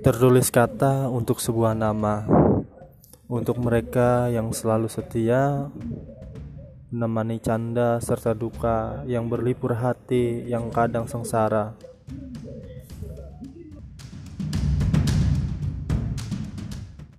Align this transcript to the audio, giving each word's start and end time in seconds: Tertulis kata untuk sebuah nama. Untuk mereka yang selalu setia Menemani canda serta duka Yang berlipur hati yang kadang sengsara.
Tertulis 0.00 0.48
kata 0.48 1.12
untuk 1.12 1.44
sebuah 1.44 1.76
nama. 1.76 2.24
Untuk 3.28 3.60
mereka 3.60 4.32
yang 4.32 4.48
selalu 4.48 4.88
setia 4.88 5.68
Menemani 6.88 7.38
canda 7.38 8.00
serta 8.00 8.32
duka 8.32 9.04
Yang 9.04 9.24
berlipur 9.28 9.76
hati 9.76 10.48
yang 10.48 10.72
kadang 10.72 11.04
sengsara. 11.04 11.76